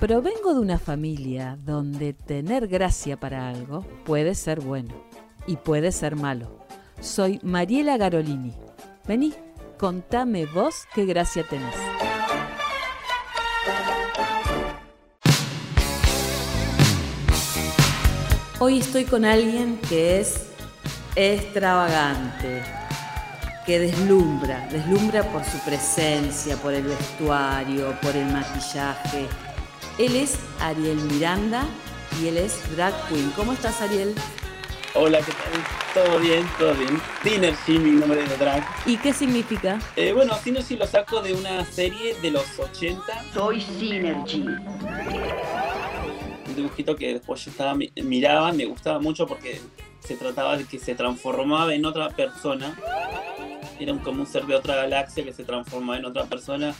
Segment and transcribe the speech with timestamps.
[0.00, 4.94] Provengo de una familia donde tener gracia para algo puede ser bueno
[5.46, 6.66] y puede ser malo.
[7.00, 8.54] Soy Mariela Garolini.
[9.06, 9.34] Vení,
[9.76, 11.74] contame vos qué gracia tenés.
[18.60, 20.48] Hoy estoy con alguien que es
[21.14, 22.62] extravagante,
[23.68, 29.26] que deslumbra, deslumbra por su presencia, por el vestuario, por el maquillaje.
[29.98, 31.66] Él es Ariel Miranda
[32.18, 33.30] y él es drag queen.
[33.36, 34.14] ¿Cómo estás, Ariel?
[34.94, 36.02] Hola, ¿qué tal?
[36.02, 36.48] ¿Todo bien?
[36.58, 36.98] ¿Todo bien?
[37.22, 38.66] Synergy, mi nombre de drag.
[38.86, 39.78] ¿Y qué significa?
[39.96, 43.04] Eh, bueno, Synergy lo saco de una serie de los 80.
[43.34, 44.46] Soy Synergy
[46.58, 49.60] dibujito que después yo estaba, miraba, me gustaba mucho porque
[50.00, 52.76] se trataba de que se transformaba en otra persona.
[53.78, 56.74] Era como un ser de otra galaxia que se transformaba en otra persona.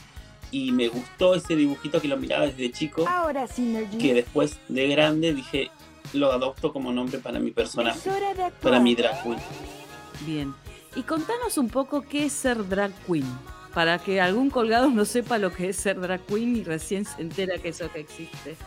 [0.51, 3.07] Y me gustó ese dibujito que lo miraba desde chico.
[3.07, 3.45] Ahora
[3.99, 5.69] Que después de grande dije,
[6.13, 8.09] lo adopto como nombre para mi personaje.
[8.61, 9.39] Para mi drag queen.
[10.25, 10.55] Bien.
[10.95, 13.27] Y contanos un poco qué es ser drag queen.
[13.73, 17.21] Para que algún colgado no sepa lo que es ser drag queen y recién se
[17.21, 18.57] entera que eso que existe.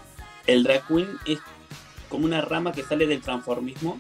[0.46, 1.40] El drag queen es
[2.08, 3.98] como una rama que sale del transformismo,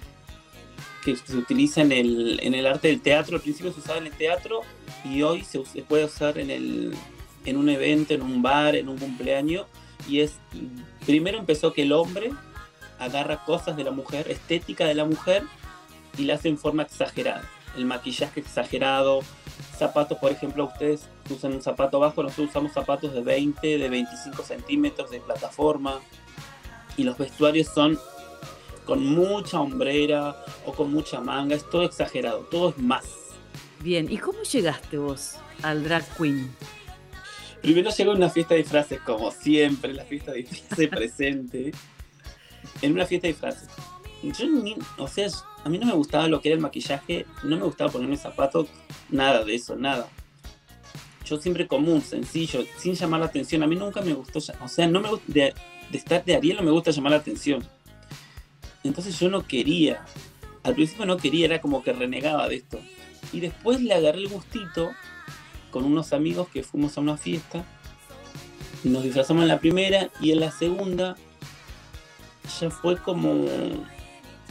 [1.02, 3.36] que se utiliza en el, en el arte del teatro.
[3.36, 4.60] Al principio se usaba en el teatro
[5.04, 6.94] y hoy se, puede usar en, el,
[7.44, 9.66] en un evento, en un bar, en un cumpleaños.
[10.08, 10.38] Y es,
[11.06, 12.32] primero empezó que el hombre
[12.98, 15.42] agarra cosas de la mujer, estética de la mujer,
[16.18, 17.48] y la hace en forma exagerada.
[17.76, 19.20] El maquillaje exagerado,
[19.76, 24.42] zapatos, por ejemplo, ustedes usan un zapato bajo, nosotros usamos zapatos de 20, de 25
[24.42, 26.00] centímetros de plataforma
[26.96, 27.98] y los vestuarios son
[28.84, 33.04] con mucha hombrera o con mucha manga, es todo exagerado, todo es más.
[33.80, 36.54] Bien, ¿y cómo llegaste vos al drag queen?
[37.60, 41.72] Primero llegó a una fiesta de disfraces, como siempre, la fiesta de disfraces presente.
[42.80, 43.68] En una fiesta de disfraces.
[44.22, 44.46] Yo
[44.98, 45.28] o sea,
[45.64, 48.68] a mí no me gustaba lo que era el maquillaje, no me gustaba ponerme zapatos,
[49.10, 50.08] nada de eso, nada.
[51.24, 53.62] Yo siempre común, sencillo, sin llamar la atención.
[53.62, 55.54] A mí nunca me gustó, o sea, no me gusta, de
[55.92, 57.64] estar de Ariel no me gusta llamar la atención.
[58.84, 60.04] Entonces yo no quería.
[60.62, 62.78] Al principio no quería, era como que renegaba de esto.
[63.32, 64.90] Y después le agarré el gustito
[65.70, 67.64] con unos amigos que fuimos a una fiesta.
[68.84, 71.16] Nos disfrazamos en la primera y en la segunda
[72.60, 73.46] ya fue como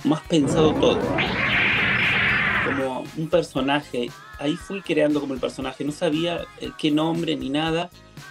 [0.04, 1.00] más pensado todo.
[2.66, 4.10] Como un personaje.
[4.40, 5.84] Ahí fui creando como el personaje.
[5.84, 6.46] No sabía
[6.78, 7.90] qué nombre ni nada,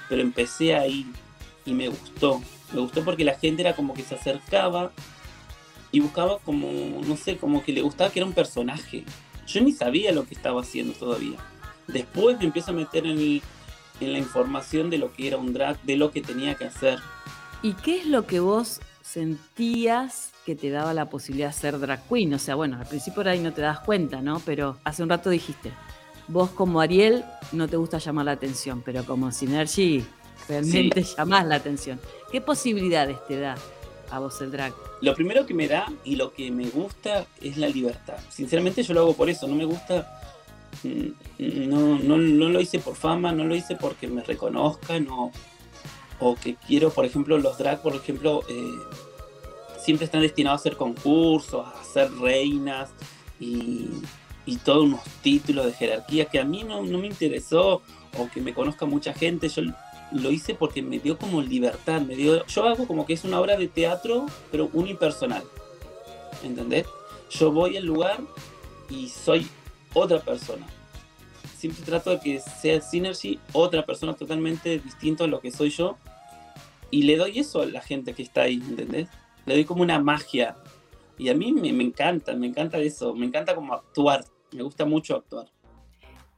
[0.09, 1.06] pero empecé ahí
[1.65, 2.41] y me gustó.
[2.72, 4.93] Me gustó porque la gente era como que se acercaba
[5.93, 6.69] y buscaba como,
[7.06, 9.05] no sé, como que le gustaba que era un personaje.
[9.47, 11.39] Yo ni sabía lo que estaba haciendo todavía.
[11.89, 13.43] Después me empiezo a meter en,
[14.01, 16.99] en la información de lo que era un drag, de lo que tenía que hacer.
[17.62, 22.07] ¿Y qué es lo que vos sentías que te daba la posibilidad de ser drag
[22.09, 22.33] queen?
[22.34, 24.41] O sea, bueno, al principio por ahí no te das cuenta, ¿no?
[24.47, 25.72] Pero hace un rato dijiste,
[26.28, 30.05] vos como Ariel no te gusta llamar la atención, pero como Synergy
[30.49, 32.01] realmente llamás la atención.
[32.31, 33.57] ¿Qué posibilidades te da
[34.10, 34.75] a vos el drag?
[35.00, 38.19] Lo primero que me da y lo que me gusta es la libertad.
[38.28, 40.21] Sinceramente yo lo hago por eso, no me gusta,
[40.82, 45.32] mm, no, no, no lo hice por fama, no lo hice porque me reconozcan o,
[46.19, 48.72] o que quiero, por ejemplo, los drag, por ejemplo, eh,
[49.78, 52.91] siempre están destinados a hacer concursos, a ser reinas
[53.38, 53.88] y,
[54.47, 57.82] y todos unos títulos de jerarquía que a mí no, no me interesó
[58.19, 59.48] o que me conozca mucha gente.
[59.48, 59.62] Yo
[60.12, 63.41] lo hice porque me dio como libertad, me dio, yo hago como que es una
[63.41, 65.44] obra de teatro, pero unipersonal,
[66.43, 66.87] ¿entendés?
[67.31, 68.19] Yo voy al lugar
[68.88, 69.47] y soy
[69.94, 70.66] otra persona.
[71.56, 75.97] Siempre trato de que sea Synergy otra persona totalmente distinta a lo que soy yo.
[76.91, 79.09] Y le doy eso a la gente que está ahí, ¿entendés?
[79.47, 80.56] Le doy como una magia.
[81.19, 84.87] Y a mí me, me encanta, me encanta eso, me encanta como actuar, me gusta
[84.87, 85.47] mucho actuar.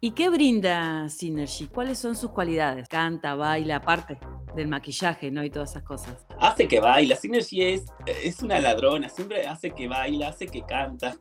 [0.04, 1.68] ¿Y qué brinda Synergy?
[1.68, 2.88] ¿Cuáles son sus cualidades?
[2.88, 4.18] Canta, baila, aparte
[4.56, 5.44] del maquillaje, ¿no?
[5.44, 6.26] Y todas esas cosas.
[6.40, 7.14] Hace que baila.
[7.14, 9.08] Synergy es, es una ladrona.
[9.08, 11.14] Siempre hace que baila, hace que canta.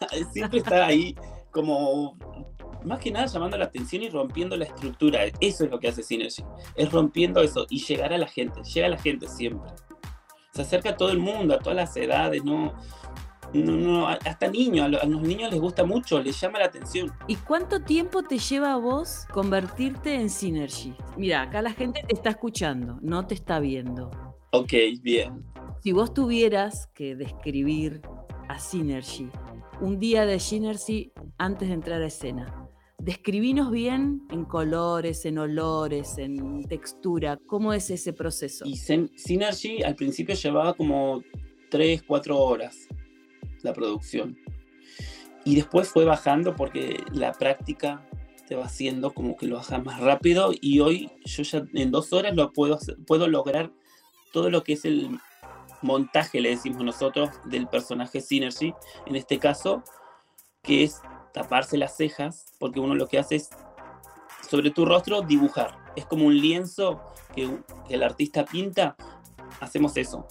[0.34, 1.16] siempre está ahí
[1.50, 2.18] como
[2.84, 5.20] más que nada llamando la atención y rompiendo la estructura.
[5.40, 6.44] Eso es lo que hace Synergy.
[6.74, 8.62] Es rompiendo eso y llegar a la gente.
[8.62, 9.70] Llega a la gente siempre.
[10.52, 12.74] Se acerca a todo el mundo, a todas las edades, ¿no?
[13.52, 17.12] No, no, hasta niños, a los niños les gusta mucho, les llama la atención.
[17.26, 20.94] ¿Y cuánto tiempo te lleva a vos convertirte en Synergy?
[21.16, 24.10] Mira, acá la gente te está escuchando, no te está viendo.
[24.52, 24.72] Ok,
[25.02, 25.44] bien.
[25.82, 28.02] Si vos tuvieras que describir
[28.48, 29.30] a Synergy,
[29.80, 32.62] un día de Synergy antes de entrar a escena,
[32.98, 37.38] Describinos bien en colores, en olores, en textura.
[37.46, 38.64] ¿Cómo es ese proceso?
[38.66, 41.22] Y Synergy al principio llevaba como
[41.70, 42.88] 3, 4 horas
[43.62, 44.38] la producción.
[45.44, 48.04] Y después fue bajando porque la práctica
[48.48, 52.12] te va haciendo como que lo hagas más rápido y hoy yo ya en dos
[52.12, 53.72] horas lo puedo, puedo lograr
[54.32, 55.18] todo lo que es el
[55.82, 58.74] montaje, le decimos nosotros, del personaje Synergy,
[59.06, 59.84] en este caso,
[60.62, 61.00] que es
[61.32, 63.50] taparse las cejas, porque uno lo que hace es
[64.48, 65.78] sobre tu rostro dibujar.
[65.96, 67.00] Es como un lienzo
[67.34, 67.48] que
[67.88, 68.96] el artista pinta,
[69.60, 70.26] hacemos eso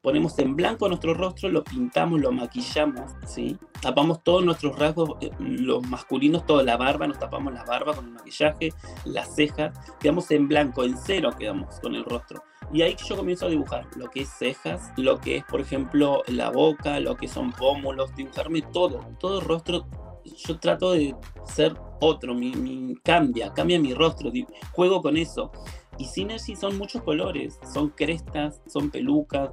[0.00, 3.56] ponemos en blanco nuestro rostro, lo pintamos, lo maquillamos, ¿sí?
[3.80, 8.06] Tapamos todos nuestros rasgos, eh, los masculinos, toda la barba, nos tapamos la barba con
[8.06, 8.72] el maquillaje,
[9.04, 12.42] las cejas, quedamos en blanco, en cero quedamos con el rostro.
[12.72, 16.22] Y ahí yo comienzo a dibujar lo que es cejas, lo que es, por ejemplo,
[16.26, 19.86] la boca, lo que son pómulos, dibujarme todo, todo el rostro.
[20.24, 24.30] Yo trato de ser otro, mi, cambia, cambia mi rostro,
[24.72, 25.50] juego con eso.
[25.98, 29.50] Y Synergy son muchos colores, son crestas, son pelucas,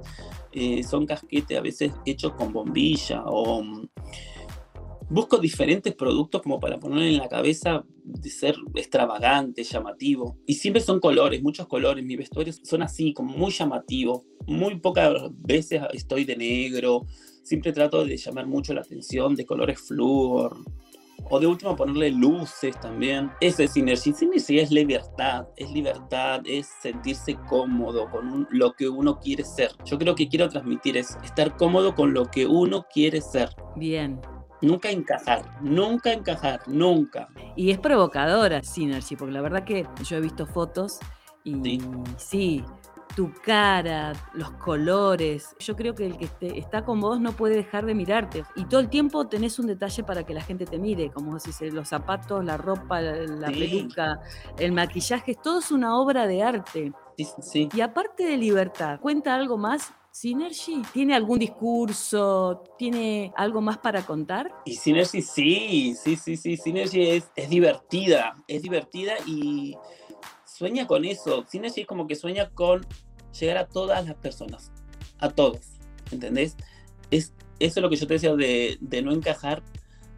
[0.52, 3.88] eh, son casquetes a veces hechos con bombilla o mm,
[5.08, 10.38] busco diferentes productos como para poner en la cabeza de ser extravagante, llamativo.
[10.46, 12.04] Y siempre son colores, muchos colores.
[12.04, 14.22] Mis vestuarios son así, como muy llamativos.
[14.46, 17.06] Muy pocas veces estoy de negro.
[17.42, 20.56] Siempre trato de llamar mucho la atención de colores flúor.
[21.28, 23.30] O de último ponerle luces también.
[23.40, 24.12] Eso es Synergy.
[24.12, 29.70] Synergy es libertad, es libertad, es sentirse cómodo con lo que uno quiere ser.
[29.84, 33.50] Yo creo que quiero transmitir es estar cómodo con lo que uno quiere ser.
[33.76, 34.20] Bien.
[34.62, 37.28] Nunca encajar, nunca encajar, nunca.
[37.56, 40.98] Y es provocadora Synergy, porque la verdad que yo he visto fotos
[41.44, 41.78] y
[42.16, 42.64] sí
[43.16, 45.56] tu cara, los colores.
[45.58, 46.28] Yo creo que el que
[46.58, 48.44] está con vos no puede dejar de mirarte.
[48.54, 51.70] Y todo el tiempo tenés un detalle para que la gente te mire, como si
[51.70, 54.20] los zapatos, la ropa, la, peluca,
[54.58, 56.92] el maquillaje, todo es una obra de arte.
[57.16, 57.68] Sí, sí.
[57.74, 60.82] Y aparte de libertad, ¿cuenta algo más ¿Synergy?
[60.92, 62.62] ¿Tiene algún discurso?
[62.78, 64.50] ¿Tiene algo más para contar?
[64.66, 66.56] Y Synergy sí, sí, sí, sí.
[66.56, 69.76] Synergy es, es divertida, es divertida y
[70.44, 71.44] sueña con eso.
[71.46, 72.86] Synergy es como que sueña con
[73.38, 74.70] llegar a todas las personas,
[75.18, 75.60] a todos,
[76.10, 76.56] ¿entendés?
[77.10, 79.62] Es, eso es lo que yo te decía de, no encajar,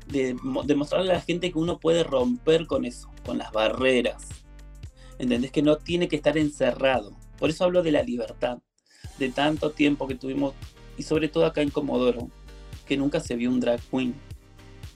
[0.06, 4.26] de demostrarle a la gente que uno puede romper con eso, con las barreras,
[5.18, 5.50] ¿entendés?
[5.50, 7.16] Que no tiene que estar encerrado.
[7.38, 8.58] Por eso hablo de la libertad,
[9.18, 10.54] de tanto tiempo que tuvimos,
[10.96, 12.28] y sobre todo acá en Comodoro,
[12.86, 14.14] que nunca se vio un drag queen,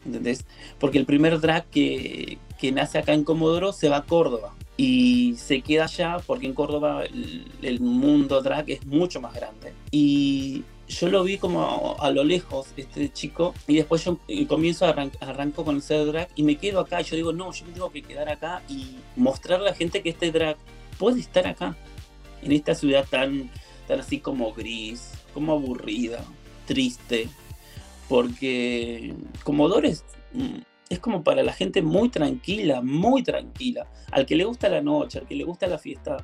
[0.04, 0.44] ¿entendés?
[0.80, 5.34] Porque el primer drag que, que nace acá en Comodoro se va a Córdoba y
[5.36, 9.72] se queda allá porque en Córdoba el, mundo drag es mucho más grande.
[9.90, 15.10] Y yo lo vi como a, lo lejos, este chico, y después yo comienzo a
[15.20, 17.00] arranco con el ser drag y me quedo acá.
[17.00, 20.02] Y yo digo, no, yo me tengo que quedar acá y mostrar a la gente
[20.02, 20.56] que este drag
[20.98, 21.76] puede estar acá,
[22.42, 23.50] en esta ciudad tan,
[23.86, 26.24] tan así como gris, como aburrida,
[26.66, 27.28] triste,
[28.08, 29.14] porque
[29.44, 33.86] Comodores mm, es como para la gente muy tranquila, muy tranquila.
[34.10, 36.18] Al que le gusta la noche, al que le gusta la fiesta,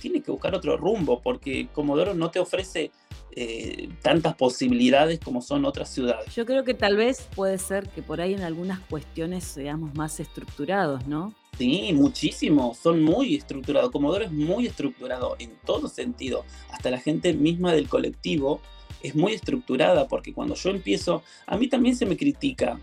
[0.00, 2.90] tiene que buscar otro rumbo, porque Comodoro no te ofrece
[3.32, 6.34] eh, tantas posibilidades como son otras ciudades.
[6.34, 10.18] Yo creo que tal vez puede ser que por ahí en algunas cuestiones seamos más
[10.20, 11.34] estructurados, ¿no?
[11.58, 13.90] Sí, muchísimo, son muy estructurados.
[13.90, 16.44] Comodoro es muy estructurado en todo sentido.
[16.70, 18.60] Hasta la gente misma del colectivo
[19.02, 22.78] es muy estructurada, porque cuando yo empiezo, a mí también se me critica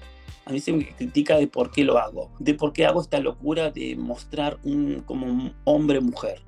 [0.46, 3.20] a mí se me critica de por qué lo hago, de por qué hago esta
[3.20, 6.42] locura de mostrar un, como un hombre-mujer.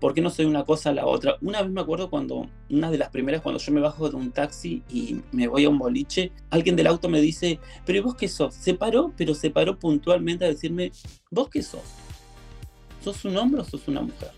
[0.00, 1.36] ¿Por qué no soy una cosa a la otra?
[1.42, 4.32] Una vez me acuerdo cuando, una de las primeras, cuando yo me bajo de un
[4.32, 8.14] taxi y me voy a un boliche, alguien del auto me dice, pero ¿y vos
[8.14, 8.54] qué sos?
[8.54, 10.90] Se paró, pero se paró puntualmente a decirme,
[11.30, 11.82] ¿vos qué sos?
[13.04, 14.30] ¿Sos un hombre o sos una mujer?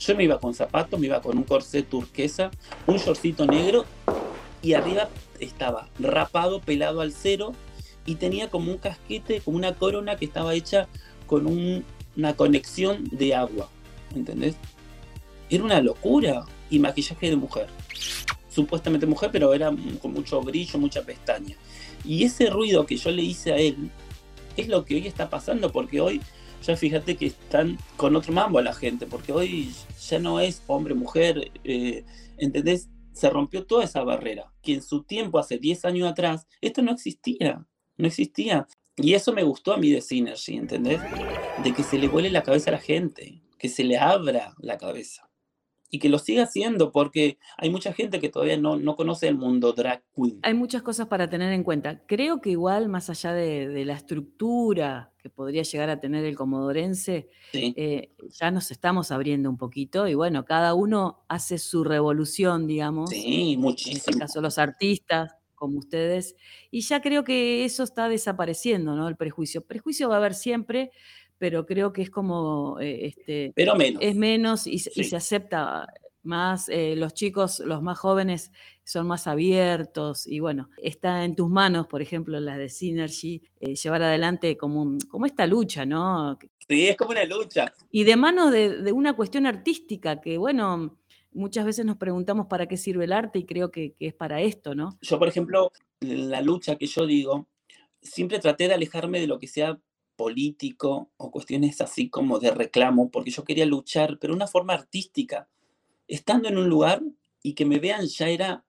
[0.00, 2.50] Yo me iba con zapatos, me iba con un corset turquesa,
[2.86, 3.84] un shortcito negro
[4.62, 5.10] y arriba
[5.40, 7.52] estaba rapado, pelado al cero,
[8.06, 10.88] y tenía como un casquete, como una corona que estaba hecha
[11.26, 13.70] con una conexión de agua,
[14.14, 14.56] ¿entendés?
[15.48, 17.68] Era una locura y maquillaje de mujer.
[18.48, 21.56] Supuestamente mujer, pero era con mucho brillo, mucha pestaña.
[22.04, 23.90] Y ese ruido que yo le hice a él
[24.56, 26.20] es lo que hoy está pasando, porque hoy
[26.62, 29.70] ya fíjate que están con otro mambo la gente, porque hoy
[30.08, 32.04] ya no es hombre-mujer, eh,
[32.38, 32.88] ¿entendés?
[33.12, 36.92] Se rompió toda esa barrera, que en su tiempo, hace 10 años atrás, esto no
[36.92, 38.66] existía no existía.
[38.96, 41.00] Y eso me gustó a mí de Synergy, ¿entendés?
[41.62, 44.78] De que se le vuele la cabeza a la gente, que se le abra la
[44.78, 45.28] cabeza.
[45.90, 49.36] y que lo siga haciendo, porque hay mucha gente que todavía no, no conoce el
[49.36, 50.40] mundo drag queen.
[50.42, 52.04] Hay muchas cosas para tener en cuenta.
[52.06, 57.28] Creo que igual, más allá de, la estructura que podría llegar a tener el comodorense,
[57.52, 63.10] eh, ya nos estamos abriendo un poquito y bueno, cada uno hace su revolución, digamos.
[63.10, 63.92] Sí, muchísimo.
[63.92, 66.36] En este caso los artistas, como ustedes,
[66.70, 69.08] y ya creo que eso está desapareciendo, ¿no?
[69.08, 69.62] El prejuicio.
[69.62, 70.90] Prejuicio va a haber siempre,
[71.38, 74.02] pero creo que es como, eh, este, pero menos.
[74.02, 75.86] es menos y, se acepta
[76.22, 78.52] más, eh, los chicos, los más jóvenes
[78.82, 83.74] son más abiertos y bueno, está en tus manos, por ejemplo, la de Synergy, eh,
[83.74, 86.38] llevar adelante como, como esta lucha, ¿no?
[86.68, 87.72] Sí, es como una lucha.
[87.90, 90.98] Y de manos de, de una cuestión artística que, bueno,
[91.34, 94.74] muchas veces nos preguntamos para qué sirve el arte y creo que, es para esto,
[94.74, 94.98] ¿no?
[95.02, 97.48] Yo, por ejemplo, la lucha que yo digo,
[98.00, 99.78] siempre traté de alejarme de lo que sea
[100.16, 105.48] político o cuestiones así como de reclamo, porque yo quería luchar, pero una forma artística.
[106.06, 107.02] Estando en un lugar
[107.42, 108.64] y que me vean ya era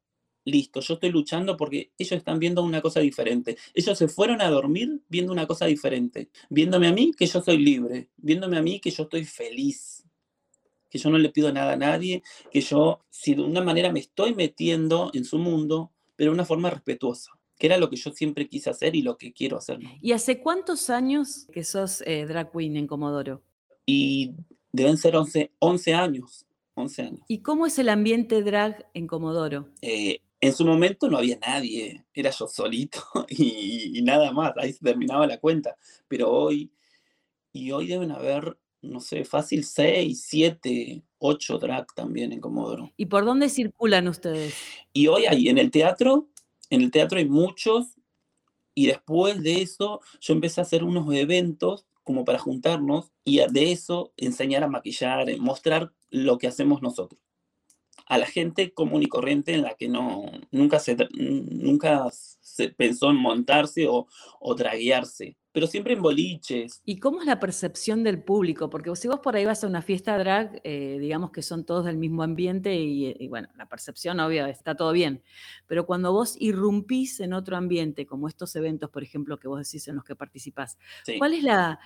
[0.45, 3.57] listo, yo estoy luchando porque ellos están viendo una cosa diferente.
[3.73, 7.57] Ellos se fueron a dormir viendo una cosa diferente, viéndome a mí que yo soy
[7.57, 9.94] libre, viéndome a mí que yo estoy feliz,
[10.95, 13.99] que yo no le pido nada a nadie, que yo, si de una manera me
[13.99, 18.11] estoy metiendo en su mundo, pero de una forma respetuosa que era lo que yo
[18.11, 19.79] siempre quise hacer y lo que quiero hacer.
[20.01, 23.43] ¿Y hace cuántos años que sos eh, drag queen en Comodoro?
[23.85, 24.33] Y
[24.73, 26.45] deben ser 11, 11 años.
[26.73, 27.21] 11 años.
[27.29, 29.69] ¿Y cómo es el ambiente drag en Comodoro?
[29.81, 34.73] Eh, en su momento no había nadie, era yo solito y, y, nada más, ahí
[34.73, 35.77] se terminaba la cuenta.
[36.09, 36.73] Pero hoy,
[37.53, 42.91] y hoy deben haber, no sé, fácil 6, 7, 8 drag también en Comodoro.
[42.97, 44.55] ¿Y por dónde circulan ustedes?
[44.93, 46.29] Y hoy hay en el teatro
[46.69, 47.95] en el teatro hay muchos
[48.73, 53.71] y después de eso yo empecé a hacer unos eventos como para juntarnos y de
[53.71, 57.21] eso enseñar a maquillar, eh, mostrar lo que hacemos nosotros.
[58.07, 62.07] A la gente común y corriente en la que no, nunca, se, nunca
[62.55, 64.07] se pensó en montarse o,
[64.39, 66.81] o draguearse pero siempre en boliches.
[66.83, 68.69] ¿Y cómo es la percepción del público?
[68.69, 71.85] Porque si vos por ahí vas a una fiesta drag, eh, digamos que son todos
[71.85, 75.23] del mismo ambiente y, bueno, la percepción obvia está todo bien,
[75.65, 79.87] pero cuando vos irrumpís en otro ambiente, como estos eventos, por ejemplo, que vos decís
[79.87, 80.77] en los que participás,
[81.17, 81.79] ¿cuál es la,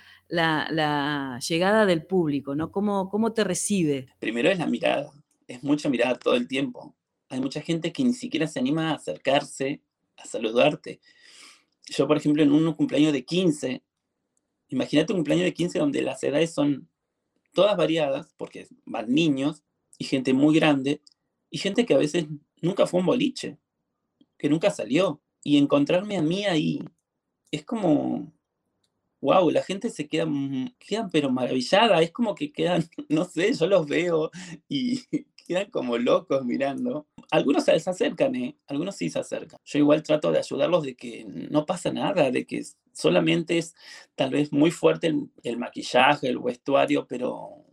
[1.47, 2.55] llegada del público?
[2.55, 2.71] ¿no?
[2.71, 4.07] ¿Cómo, ¿Cómo te recibe?
[4.17, 5.11] Primero es la mirada,
[5.47, 6.95] es mucha mirada todo el tiempo.
[7.29, 9.83] Hay mucha gente que ni siquiera se anima a acercarse,
[10.21, 10.99] a saludarte
[11.89, 13.83] yo, por ejemplo, en un cumpleaños de 15,
[14.69, 16.87] imagínate un cumpleaños de 15 donde las edades son
[17.53, 19.63] todas variadas, porque van niños
[19.97, 21.01] y gente muy grande,
[21.49, 22.27] y gente que a veces
[22.61, 23.57] nunca fue un boliche,
[24.37, 25.21] que nunca salió.
[25.43, 26.79] Y encontrarme a mí ahí
[27.49, 28.31] es como,
[29.21, 30.27] wow, la gente se queda,
[30.79, 34.31] quedan pero maravillada, es como que quedan, no sé, yo los veo
[34.67, 35.01] y
[35.49, 37.07] quedan como locos mirando.
[37.31, 38.55] Algunos se acercan, ¿eh?
[38.67, 39.59] algunos sí se acercan.
[39.65, 42.63] Yo igual trato de ayudarlos de que no pasa nada, de que
[42.93, 43.73] solamente es
[44.13, 47.65] tal vez muy fuerte el, maquillaje, el vestuario, pero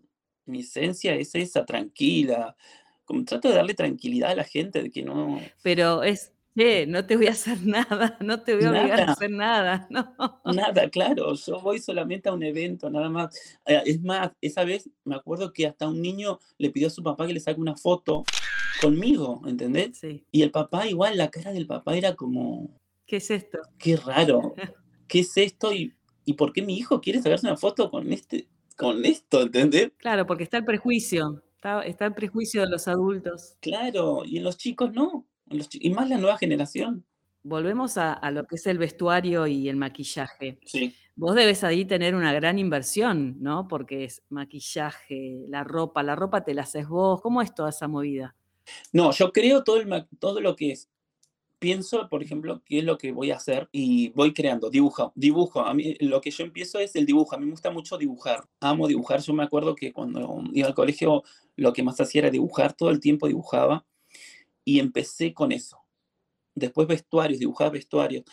[0.47, 2.57] mi esencia es esa, tranquila.
[3.05, 5.39] Como trato de darle tranquilidad a la gente, de que no...
[5.63, 9.31] Pero es, no te voy a hacer nada, no te voy a obligar a hacer
[9.31, 10.15] nada, no.
[10.45, 13.59] Nada, claro, yo voy solamente a un evento, nada más.
[13.67, 17.03] Eh, es más, esa vez me acuerdo que hasta un niño le pidió a su
[17.03, 18.25] papá que le saque una foto
[18.81, 19.99] conmigo, ¿entendés?
[19.99, 20.25] Sí.
[20.31, 22.71] Y el papá, igual, la cara del papá era como...
[23.07, 23.59] ¿Qué es esto?
[23.79, 24.55] Qué raro.
[25.09, 25.73] ¿Qué es esto?
[25.73, 25.95] ¿Y,
[26.25, 29.93] y por qué mi hijo quiere sacarse una foto con, este, con esto, ¿entendés?
[29.99, 33.57] Claro, porque está el prejuicio, está, está el prejuicio de los adultos.
[33.61, 37.05] Claro, y en los chicos no y más la nueva generación.
[37.43, 40.59] Volvemos a, lo que es el vestuario y el maquillaje.
[40.67, 40.95] Sí.
[41.15, 43.69] Vos debes ahí tener una gran inversión, ¿no?
[43.69, 47.21] Porque es maquillaje, la ropa, la ropa te la haces vos.
[47.23, 48.35] ¿Cómo es toda esa movida?
[48.93, 50.91] No, yo creo todo, el, todo lo que es.
[51.59, 55.61] Pienso, por ejemplo, qué es lo que voy a hacer y voy creando, dibujo, dibujo.
[55.61, 57.35] A mí lo que yo empiezo es el dibujo.
[57.35, 58.45] A mí me gusta mucho dibujar.
[58.61, 59.21] Amo dibujar.
[59.21, 61.23] Yo me acuerdo que cuando iba al colegio
[61.55, 63.87] lo que más hacía era dibujar, todo el tiempo dibujaba
[64.67, 65.79] y empecé con eso.
[66.55, 68.25] Después vestuarios, dibujar vestuarios.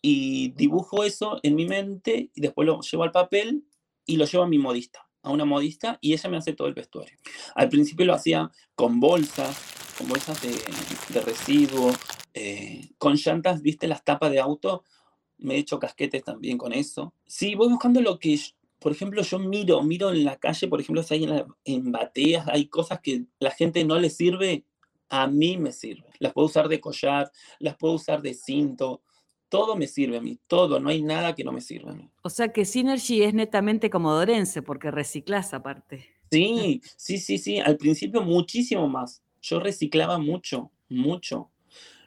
[0.00, 3.64] Y dibujo eso en mi mente y después lo llevo al papel
[4.06, 6.74] y lo llevo a mi modista, a una modista, y ella me hace todo el
[6.74, 7.18] vestuario.
[7.54, 9.58] Al principio lo hacía con bolsas,
[9.98, 10.54] con bolsas de,
[11.12, 11.92] de residuo,
[12.34, 14.84] eh, con llantas, viste, las tapas de auto.
[15.38, 17.14] Me he hecho casquetes también con eso.
[17.26, 18.38] Sí, voy buscando lo que,
[18.78, 22.46] por ejemplo, yo miro, miro en la calle, por ejemplo, si hay en, en bateas,
[22.48, 24.64] hay cosas que la gente no le sirve,
[25.10, 26.06] a mí me sirve.
[26.18, 29.02] Las puedo usar de collar, las puedo usar de cinto,
[29.50, 32.08] todo me sirve a mí, todo, no hay nada que no me sirva a mí.
[32.22, 36.06] O sea que Synergy es netamente comodorense, porque reciclas aparte.
[36.30, 39.22] Sí, sí, sí, sí, al principio muchísimo más.
[39.42, 41.50] Yo reciclaba mucho, mucho.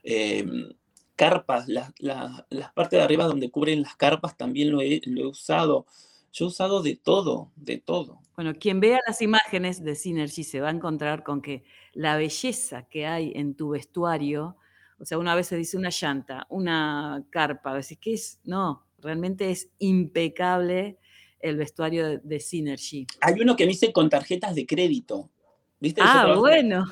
[0.03, 0.69] Em,
[1.15, 5.85] carpas, las partes de arriba donde cubren las carpas también lo he, lo he usado.
[6.31, 8.21] Yo he usado de todo, de todo.
[8.35, 11.63] Bueno, quien vea las imágenes de Synergy se va a encontrar con que
[11.93, 14.57] la belleza que hay en tu vestuario,
[14.99, 18.85] o sea, una vez se dice una llanta, una carpa, a veces que es, no,
[18.99, 20.97] realmente es impecable
[21.39, 23.05] el vestuario de, Synergy.
[23.19, 25.29] Hay uno que me hice con tarjetas de crédito.
[25.79, 26.01] ¿Viste?
[26.01, 26.85] Ah, bueno.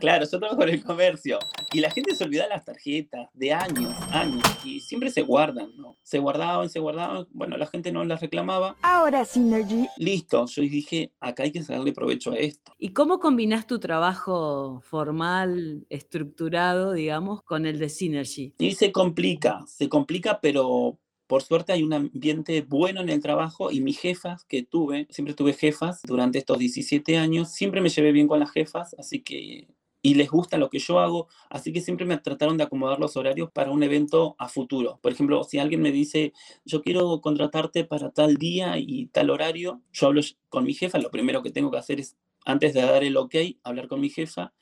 [0.00, 1.38] Claro, yo trabajo en el comercio
[1.72, 5.96] y la gente se olvida las tarjetas de años, años y siempre se guardan, ¿no?
[6.02, 8.76] Se guardaban, se guardaban, bueno, la gente no las reclamaba.
[8.82, 9.86] Ahora Synergy.
[9.96, 12.72] Listo, yo dije, acá hay que sacarle provecho a esto.
[12.78, 18.54] ¿Y cómo combinas tu trabajo formal, estructurado, digamos, con el de Synergy?
[18.58, 23.70] Y se complica, se complica, pero por suerte hay un ambiente bueno en el trabajo
[23.70, 28.12] y mis jefas que tuve, siempre tuve jefas durante estos 17 años, siempre me llevé
[28.12, 29.68] bien con las jefas, así que
[30.00, 33.16] y les gusta lo que yo hago, así que siempre me trataron de acomodar los
[33.16, 34.98] horarios para un evento a futuro.
[35.02, 36.32] Por ejemplo, si alguien me dice,
[36.64, 41.10] yo quiero contratarte para tal día y tal horario, yo hablo con mi jefa, lo
[41.10, 42.16] primero que tengo que hacer es,
[42.46, 44.54] antes de dar el ok, hablar con mi jefa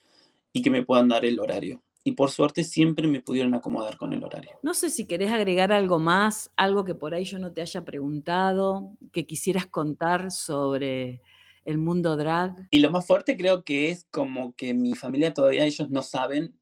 [0.52, 4.12] y que me puedan dar el horario y por suerte siempre me pudieron acomodar con
[4.12, 4.52] el horario.
[4.62, 7.84] No sé si querés agregar algo más, algo que por ahí yo no te haya
[7.84, 11.20] preguntado, que quisieras contar sobre
[11.64, 12.68] el mundo drag.
[12.70, 16.54] Y lo más fuerte creo que es como que mi familia todavía ellos no saben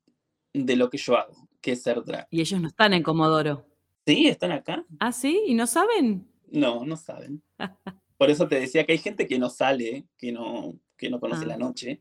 [0.55, 2.27] de lo que yo hago, que es ser drag.
[2.31, 3.67] Y ellos no están en Comodoro.
[4.07, 4.87] Sí, están acá.
[4.99, 6.27] Ah, sí, y no saben.
[6.51, 7.43] No, no saben.
[8.17, 11.45] por eso te decía que hay gente que no sale, que no, que no conoce
[11.45, 11.59] la ah.
[11.59, 12.01] noche.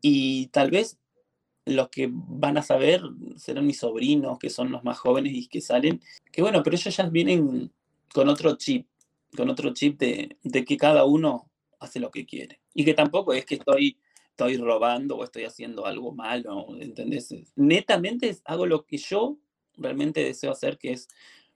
[0.00, 0.98] Y tal vez
[1.66, 3.02] los que van a saber
[3.36, 6.96] serán mis sobrinos, que son los más jóvenes y que salen, que bueno, pero ellos
[6.96, 7.72] ya vienen
[8.12, 8.86] con otro chip,
[9.36, 12.60] con otro chip de, que cada uno hace lo que quiere.
[12.74, 13.98] Y que tampoco es que estoy,
[14.30, 17.34] estoy robando o estoy haciendo algo malo, ¿entendés?
[17.56, 19.38] Netamente hago lo que yo
[19.76, 21.08] realmente deseo hacer, que es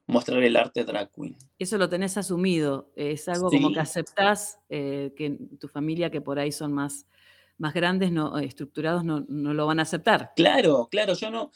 [0.06, 1.36] mostrar el arte drag queen.
[1.58, 6.38] Eso lo tenés asumido, es algo como que aceptás eh, que tu familia, que por
[6.38, 7.06] ahí son más
[7.58, 10.32] más grandes, no, estructurados, no, lo van a aceptar.
[10.36, 11.50] Claro, claro, yo no,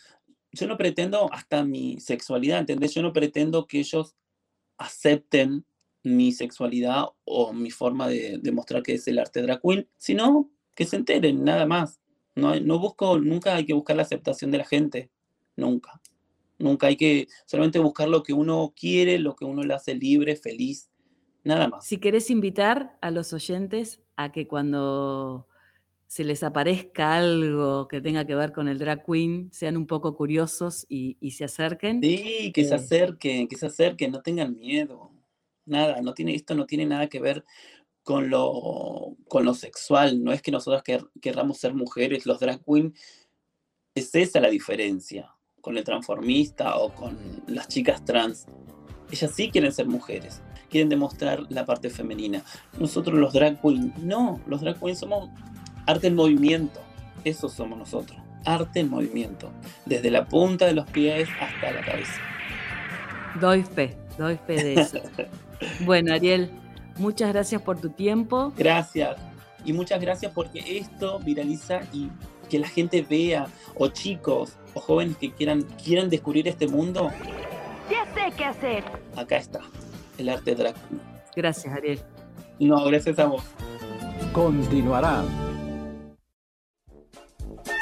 [0.53, 2.95] yo no pretendo hasta mi sexualidad, ¿entendés?
[2.95, 4.17] Yo no pretendo que ellos
[4.77, 5.65] acepten
[6.03, 10.85] mi sexualidad o mi forma de demostrar que es el arte drag queen, sino que
[10.85, 12.01] se enteren, nada más.
[12.35, 15.11] No, no busco, nunca hay que buscar la aceptación de la gente,
[15.57, 16.01] nunca.
[16.59, 20.37] Nunca hay que solamente buscar lo que uno quiere, lo que uno le hace libre,
[20.37, 20.91] feliz,
[21.45, 21.87] nada más.
[21.87, 25.47] Si querés invitar a los oyentes a que cuando
[26.13, 30.15] se les aparezca algo que tenga que ver con el drag queen, sean un poco
[30.15, 32.03] curiosos y, se acerquen.
[32.03, 32.77] Sí, que se eh.
[32.77, 35.11] acerquen, que se acerquen, no tengan miedo.
[35.65, 37.47] Nada, no tiene, esto no tiene nada que ver
[38.03, 40.23] con lo, con lo sexual.
[40.23, 40.83] No es que nosotros
[41.19, 42.95] querramos ser mujeres, los drag queen,
[43.95, 48.45] es esa la diferencia con el transformista o con las chicas trans.
[49.11, 52.45] Ellas sí quieren ser mujeres, quieren demostrar la parte femenina.
[52.79, 55.31] Nosotros los drag queen, no, los drag queen somos
[55.87, 56.81] Arte en movimiento,
[57.25, 58.19] eso somos nosotros.
[58.45, 59.51] Arte en movimiento,
[59.87, 62.21] desde la punta de los pies hasta la cabeza.
[63.41, 64.99] Doy fe, doy fe de eso.
[65.85, 66.51] bueno, Ariel,
[66.99, 68.53] muchas gracias por tu tiempo.
[68.57, 69.17] Gracias.
[69.65, 72.11] Y muchas gracias porque esto viraliza y
[72.49, 77.11] que la gente vea, o chicos, o jóvenes que quieran, quieran descubrir este mundo.
[77.91, 78.85] Ya sé qué hacer.
[79.17, 79.61] Acá está,
[80.19, 80.75] el arte drag.
[81.35, 82.01] Gracias, Ariel.
[82.59, 83.43] No, gracias a vos.
[84.33, 85.23] Continuará.